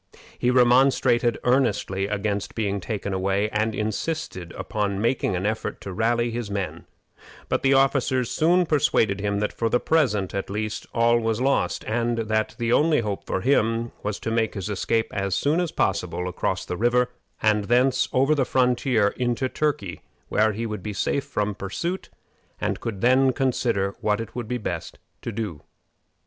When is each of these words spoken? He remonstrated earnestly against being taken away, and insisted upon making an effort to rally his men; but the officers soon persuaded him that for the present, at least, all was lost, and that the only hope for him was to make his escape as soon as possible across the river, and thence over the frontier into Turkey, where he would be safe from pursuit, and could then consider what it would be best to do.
He 0.39 0.49
remonstrated 0.49 1.37
earnestly 1.43 2.07
against 2.07 2.55
being 2.55 2.79
taken 2.79 3.13
away, 3.13 3.51
and 3.51 3.75
insisted 3.75 4.51
upon 4.53 4.99
making 4.99 5.35
an 5.35 5.45
effort 5.45 5.79
to 5.81 5.93
rally 5.93 6.31
his 6.31 6.49
men; 6.49 6.87
but 7.49 7.61
the 7.61 7.75
officers 7.75 8.31
soon 8.31 8.65
persuaded 8.65 9.21
him 9.21 9.37
that 9.41 9.53
for 9.53 9.69
the 9.69 9.79
present, 9.79 10.33
at 10.33 10.49
least, 10.49 10.87
all 10.91 11.19
was 11.19 11.39
lost, 11.39 11.83
and 11.85 12.17
that 12.17 12.55
the 12.57 12.73
only 12.73 13.01
hope 13.01 13.27
for 13.27 13.41
him 13.41 13.91
was 14.01 14.19
to 14.21 14.31
make 14.31 14.55
his 14.55 14.69
escape 14.71 15.13
as 15.13 15.35
soon 15.35 15.59
as 15.59 15.71
possible 15.71 16.27
across 16.27 16.65
the 16.65 16.77
river, 16.77 17.11
and 17.39 17.65
thence 17.65 18.09
over 18.11 18.33
the 18.33 18.43
frontier 18.43 19.09
into 19.17 19.47
Turkey, 19.47 20.01
where 20.29 20.51
he 20.53 20.65
would 20.65 20.81
be 20.81 20.93
safe 20.93 21.25
from 21.25 21.53
pursuit, 21.53 22.09
and 22.59 22.79
could 22.79 23.01
then 23.01 23.33
consider 23.33 23.93
what 24.01 24.19
it 24.19 24.33
would 24.35 24.47
be 24.47 24.57
best 24.57 24.97
to 25.21 25.31
do. 25.31 25.61